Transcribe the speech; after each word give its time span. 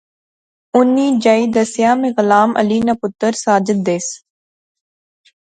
اُنی 0.75 1.07
جائی 1.23 1.45
دسیا 1.55 1.91
میں 1.99 2.11
غلام 2.17 2.49
علی 2.61 2.79
ناں 2.85 2.97
پتر 3.01 3.31
ساجد 3.43 3.77
دیس 3.87 4.07